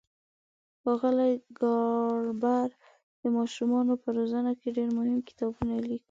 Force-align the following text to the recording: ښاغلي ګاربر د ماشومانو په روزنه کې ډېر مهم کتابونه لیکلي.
ښاغلي 0.83 1.33
ګاربر 1.59 2.69
د 3.21 3.23
ماشومانو 3.37 3.93
په 4.03 4.07
روزنه 4.17 4.51
کې 4.59 4.69
ډېر 4.77 4.89
مهم 4.97 5.19
کتابونه 5.29 5.73
لیکلي. 5.85 5.99